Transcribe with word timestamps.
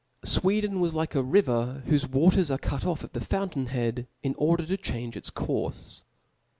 Sweden 0.25 0.79
was 0.79 0.95
like 0.95 1.13
a 1.13 1.21
river, 1.21 1.83
whofe 1.85 2.09
waters 2.09 2.49
are 2.49 2.57
cut 2.57 2.87
off 2.87 3.03
at 3.03 3.13
the 3.13 3.21
fountain 3.21 3.67
head, 3.67 4.07
in 4.23 4.33
order 4.35 4.65
to 4.65 4.75
change 4.75 5.15
its 5.15 5.29
courfe. 5.29 6.01